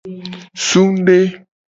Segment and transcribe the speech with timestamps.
[0.67, 1.17] Sungde.